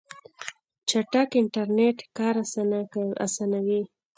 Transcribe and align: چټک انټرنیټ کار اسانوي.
چټک 0.89 1.29
انټرنیټ 1.41 1.97
کار 2.17 2.35
اسانوي. 3.27 3.81